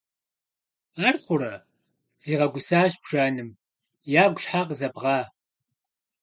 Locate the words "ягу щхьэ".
4.23-4.61